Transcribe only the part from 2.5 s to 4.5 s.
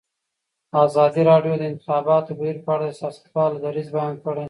په اړه د سیاستوالو دریځ بیان کړی.